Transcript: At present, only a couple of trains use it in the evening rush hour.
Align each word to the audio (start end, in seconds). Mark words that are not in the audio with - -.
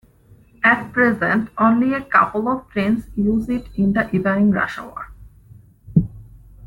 At 0.63 0.91
present, 0.93 1.51
only 1.59 1.93
a 1.93 2.01
couple 2.01 2.47
of 2.49 2.67
trains 2.69 3.05
use 3.15 3.47
it 3.49 3.67
in 3.75 3.93
the 3.93 4.05
evening 4.15 4.49
rush 4.49 4.79
hour. 4.79 5.13